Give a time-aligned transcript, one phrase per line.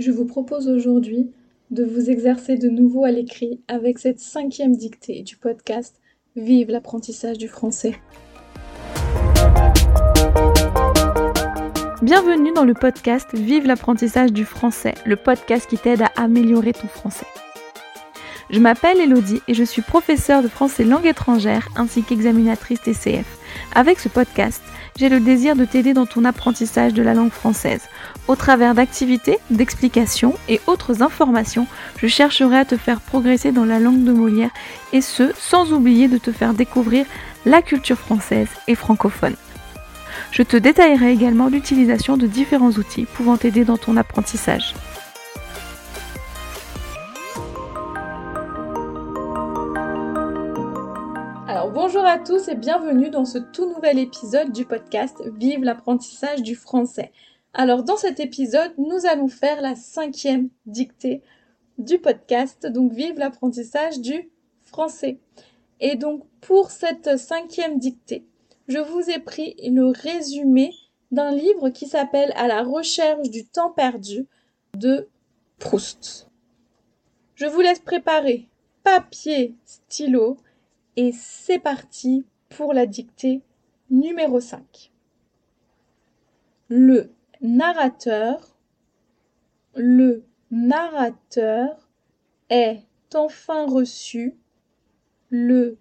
[0.00, 1.30] Je vous propose aujourd'hui
[1.70, 6.00] de vous exercer de nouveau à l'écrit avec cette cinquième dictée du podcast
[6.34, 7.94] Vive l'apprentissage du français.
[12.02, 16.88] Bienvenue dans le podcast Vive l'apprentissage du français, le podcast qui t'aide à améliorer ton
[16.88, 17.26] français.
[18.50, 23.38] Je m'appelle Elodie et je suis professeure de français langue étrangère ainsi qu'examinatrice TCF.
[23.76, 24.60] Avec ce podcast,
[24.96, 27.88] j'ai le désir de t'aider dans ton apprentissage de la langue française.
[28.26, 31.66] Au travers d'activités, d'explications et autres informations,
[31.98, 34.50] je chercherai à te faire progresser dans la langue de Molière
[34.94, 37.04] et ce, sans oublier de te faire découvrir
[37.44, 39.36] la culture française et francophone.
[40.30, 44.74] Je te détaillerai également l'utilisation de différents outils pouvant t'aider dans ton apprentissage.
[51.72, 56.54] bonjour à tous et bienvenue dans ce tout nouvel épisode du podcast Vive l'apprentissage du
[56.54, 57.10] français.
[57.56, 61.22] Alors dans cet épisode, nous allons faire la cinquième dictée
[61.78, 64.28] du podcast, donc Vive l'apprentissage du
[64.64, 65.18] français.
[65.78, 68.26] Et donc pour cette cinquième dictée,
[68.66, 70.72] je vous ai pris le résumé
[71.12, 74.26] d'un livre qui s'appelle À la recherche du temps perdu
[74.76, 75.08] de
[75.60, 76.28] Proust.
[77.36, 78.48] Je vous laisse préparer
[78.82, 80.38] papier, stylo
[80.96, 83.42] et c'est parti pour la dictée
[83.90, 84.90] numéro 5.
[86.68, 87.12] Le
[87.44, 88.56] narrateur,
[89.76, 91.90] le narrateur
[92.48, 92.82] est
[93.14, 94.34] enfin reçu,
[95.28, 95.76] le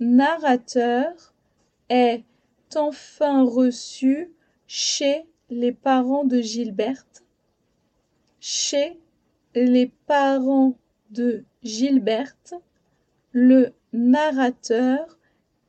[0.00, 1.32] narrateur
[1.88, 2.24] est
[2.74, 4.32] enfin reçu
[4.66, 7.24] chez les parents de Gilberte,
[8.40, 8.98] chez
[9.54, 10.76] les parents
[11.10, 12.54] de Gilberte,
[13.30, 15.16] le narrateur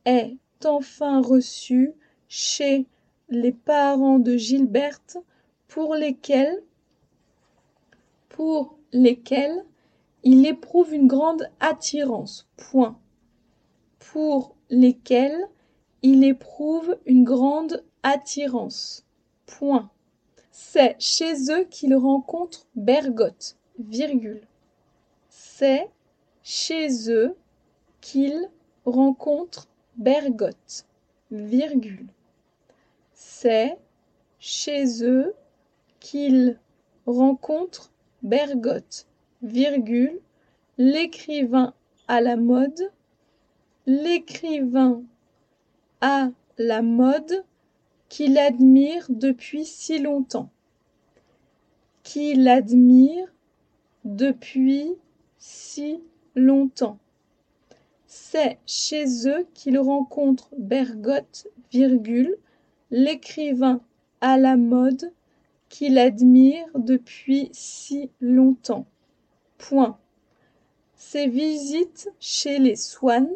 [0.04, 1.92] est enfin reçu
[2.26, 2.86] chez
[3.28, 5.18] les parents de Gilberte
[5.68, 6.62] pour lesquels
[10.22, 12.48] il éprouve une grande attirance.
[12.56, 12.98] Point.
[13.98, 15.48] Pour lesquels
[16.02, 19.04] il éprouve une grande attirance.
[19.46, 19.90] Point.
[20.50, 23.56] C'est chez eux qu'il rencontre Bergotte.
[23.78, 24.46] Virgule.
[25.28, 25.90] C'est
[26.42, 27.36] chez eux
[28.00, 28.48] qu'il
[28.84, 30.86] rencontre Bergotte,
[31.30, 32.06] virgule.
[33.12, 33.76] C'est
[34.38, 35.34] chez eux
[36.06, 36.56] qu'il
[37.06, 37.90] rencontre
[38.22, 39.08] Bergotte,
[39.42, 40.20] virgule,
[40.78, 41.74] l'écrivain
[42.06, 42.92] à la mode,
[43.86, 45.02] l'écrivain
[46.00, 47.44] à la mode
[48.08, 50.48] qu'il admire depuis si longtemps,
[52.04, 53.26] qu'il admire
[54.04, 54.94] depuis
[55.38, 56.00] si
[56.36, 56.98] longtemps.
[58.06, 62.36] C'est chez eux qu'il rencontre Bergotte, virgule,
[62.92, 63.80] l'écrivain
[64.20, 65.10] à la mode
[65.76, 68.86] qu'il admire depuis si longtemps.
[69.58, 69.98] Point.
[70.94, 73.28] Ses visites chez les Swann,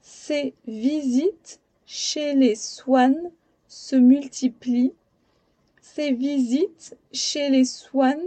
[0.00, 3.32] ses visites chez les Swann
[3.66, 4.92] se multiplient,
[5.80, 8.22] ses visites chez les Swann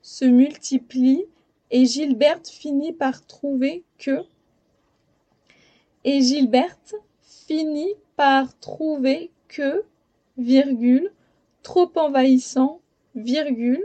[0.00, 1.24] se multiplient
[1.72, 4.20] et Gilberte finit par trouver que
[6.04, 9.84] et Gilberte finit par trouver que,
[11.62, 12.80] trop envahissant,
[13.14, 13.84] virgule,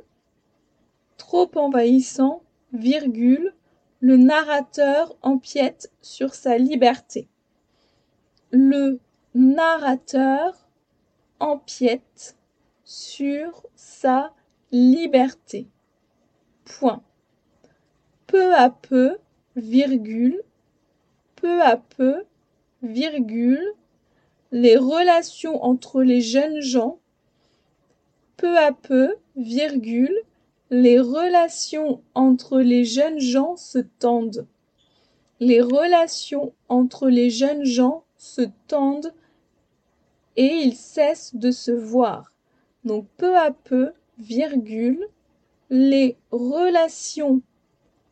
[1.17, 2.43] trop envahissant,
[2.73, 3.53] virgule,
[3.99, 7.27] le narrateur empiète sur sa liberté.
[8.51, 8.99] Le
[9.33, 10.67] narrateur
[11.39, 12.37] empiète
[12.83, 14.33] sur sa
[14.71, 15.67] liberté.
[16.65, 17.03] Point.
[18.27, 19.17] Peu à peu,
[19.55, 20.41] virgule,
[21.35, 22.25] peu à peu,
[22.81, 23.73] virgule,
[24.51, 26.99] les relations entre les jeunes gens,
[28.37, 30.17] peu à peu, virgule,
[30.69, 34.47] les relations entre les jeunes gens se tendent.
[35.39, 39.13] Les relations entre les jeunes gens se tendent
[40.37, 42.33] et ils cessent de se voir.
[42.83, 45.07] Donc peu à peu, virgule,
[45.69, 47.41] les relations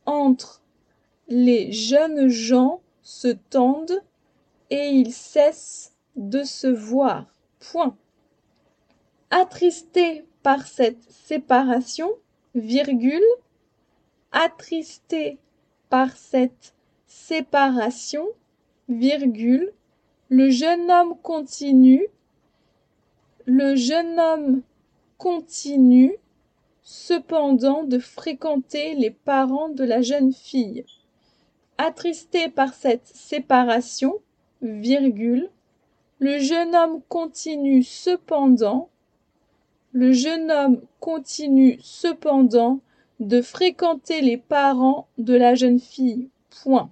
[0.06, 0.62] entre
[1.28, 4.02] les jeunes gens se tendent
[4.70, 7.26] et ils cessent de se voir.
[7.60, 7.96] Point.
[9.36, 12.08] Attristé par cette séparation,
[12.54, 13.26] virgule,
[14.32, 15.40] attristé
[15.90, 16.76] par cette
[17.08, 18.28] séparation,
[18.90, 19.74] virgule,
[20.30, 22.06] le jeune homme continue,
[23.46, 24.62] le jeune homme
[25.18, 26.16] continue
[26.84, 30.86] cependant de fréquenter les parents de la jeune fille.
[31.80, 34.14] Attristé par cette séparation,
[34.62, 35.50] virgule,
[36.20, 38.90] le jeune homme continue cependant
[39.94, 42.80] le jeune homme continue cependant
[43.20, 46.30] de fréquenter les parents de la jeune fille.
[46.50, 46.90] Point.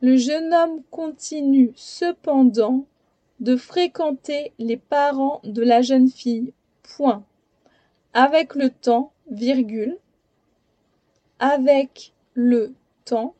[0.00, 2.86] Le jeune homme continue cependant
[3.40, 6.54] de fréquenter les parents de la jeune fille.
[6.82, 7.22] Point.
[8.14, 9.98] Avec le temps, virgule.
[11.38, 12.74] Avec le
[13.04, 13.34] temps,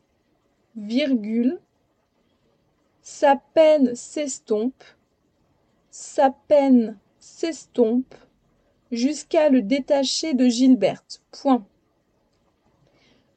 [0.76, 1.58] virgule.
[3.00, 4.84] Sa peine s'estompe.
[5.90, 8.14] Sa peine s'estompe
[8.90, 11.22] jusqu'à le détacher de Gilberte.
[11.30, 11.64] Point.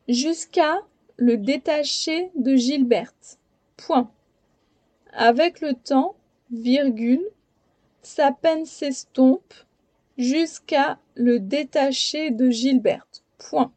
[0.07, 0.81] Jusqu'à
[1.17, 3.39] le détacher de Gilberte.
[3.77, 4.11] Point.
[5.13, 6.15] Avec le temps,
[6.51, 7.25] virgule,
[8.01, 9.53] sa peine s'estompe
[10.17, 13.23] jusqu'à le détacher de Gilberte.
[13.38, 13.71] Point.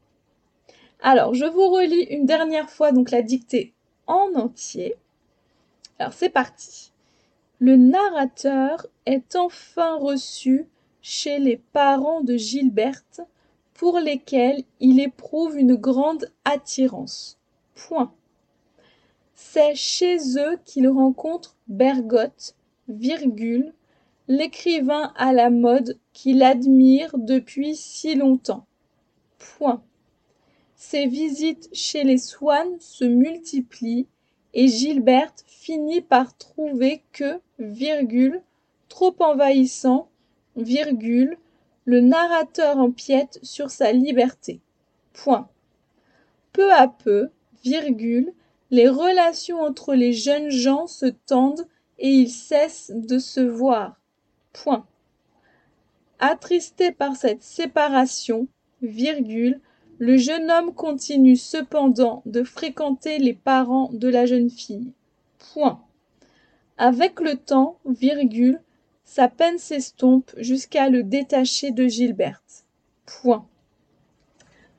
[1.00, 3.72] Alors, je vous relis une dernière fois donc la dictée
[4.06, 4.96] en entier.
[5.98, 6.92] Alors, c'est parti.
[7.58, 10.66] Le narrateur est enfin reçu
[11.08, 13.20] chez les parents de Gilberte
[13.74, 17.38] pour lesquels il éprouve une grande attirance.
[17.76, 18.12] Point.
[19.36, 22.56] C'est chez eux qu'il rencontre Bergotte,
[22.88, 23.72] virgule,
[24.26, 28.66] l'écrivain à la mode qu'il admire depuis si longtemps.
[29.38, 29.84] Point.
[30.74, 34.08] Ses visites chez les Swann se multiplient
[34.54, 38.42] et Gilberte finit par trouver que, virgule,
[38.88, 40.08] trop envahissant,
[40.56, 44.60] le narrateur empiète sur sa liberté.
[45.12, 45.48] Point.
[46.52, 47.30] Peu à peu,
[47.62, 48.32] virgule,
[48.70, 51.66] les relations entre les jeunes gens se tendent
[51.98, 54.00] et ils cessent de se voir.
[54.52, 54.86] Point.
[56.18, 58.48] Attristé par cette séparation,
[58.82, 59.60] virgule,
[59.98, 64.92] le jeune homme continue cependant de fréquenter les parents de la jeune fille.
[65.52, 65.80] Point.
[66.78, 68.60] Avec le temps, virgule,
[69.06, 72.66] sa peine s'estompe jusqu'à le détacher de Gilberte.
[73.06, 73.46] Point.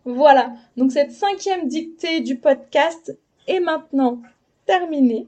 [0.03, 4.21] Voilà, donc cette cinquième dictée du podcast est maintenant
[4.65, 5.27] terminée.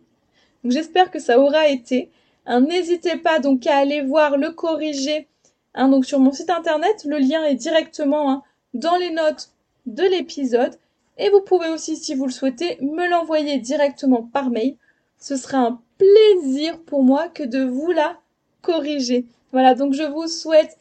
[0.66, 2.12] J'espère que ça aura été.
[2.46, 5.28] Hein, n'hésitez pas donc à aller voir le corriger
[5.74, 7.06] hein, donc sur mon site internet.
[7.06, 8.44] Le lien est directement hein,
[8.74, 9.50] dans les notes
[9.86, 10.78] de l'épisode.
[11.18, 14.76] Et vous pouvez aussi, si vous le souhaitez, me l'envoyer directement par mail.
[15.18, 18.20] Ce sera un plaisir pour moi que de vous la
[18.62, 19.26] corriger.
[19.52, 20.78] Voilà, donc je vous souhaite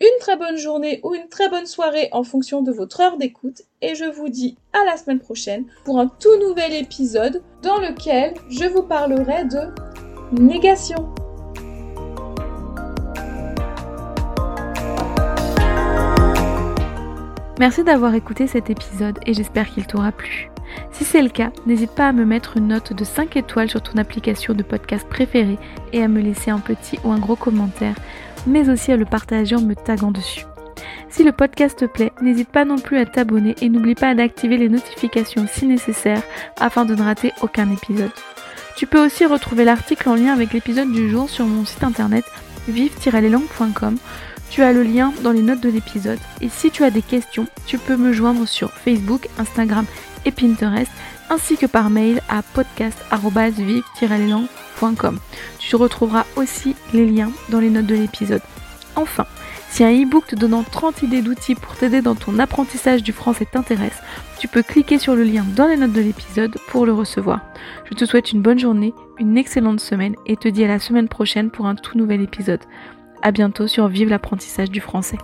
[0.00, 3.62] une très bonne journée ou une très bonne soirée en fonction de votre heure d'écoute
[3.80, 8.34] et je vous dis à la semaine prochaine pour un tout nouvel épisode dans lequel
[8.50, 11.14] je vous parlerai de négation.
[17.60, 20.51] Merci d'avoir écouté cet épisode et j'espère qu'il t'aura plu.
[20.92, 23.82] Si c'est le cas, n'hésite pas à me mettre une note de 5 étoiles sur
[23.82, 25.58] ton application de podcast préférée
[25.92, 27.96] et à me laisser un petit ou un gros commentaire,
[28.46, 30.44] mais aussi à le partager en me taguant dessus.
[31.08, 34.56] Si le podcast te plaît, n'hésite pas non plus à t'abonner et n'oublie pas d'activer
[34.56, 36.22] les notifications si nécessaire
[36.58, 38.12] afin de ne rater aucun épisode.
[38.76, 42.24] Tu peux aussi retrouver l'article en lien avec l'épisode du jour sur mon site internet
[42.68, 43.98] vive-leslangues.com.
[44.50, 46.18] Tu as le lien dans les notes de l'épisode.
[46.40, 49.86] Et si tu as des questions, tu peux me joindre sur Facebook, Instagram
[50.24, 50.90] et Pinterest,
[51.30, 55.18] ainsi que par mail à podcast.vive-leslangues.com.
[55.58, 58.42] Tu retrouveras aussi les liens dans les notes de l'épisode.
[58.96, 59.24] Enfin,
[59.72, 63.46] si un e-book te donnant 30 idées d'outils pour t'aider dans ton apprentissage du français
[63.50, 64.02] t'intéresse,
[64.38, 67.40] tu peux cliquer sur le lien dans les notes de l'épisode pour le recevoir.
[67.88, 71.08] Je te souhaite une bonne journée, une excellente semaine et te dis à la semaine
[71.08, 72.60] prochaine pour un tout nouvel épisode.
[73.22, 75.18] A bientôt sur Vive l'apprentissage du français.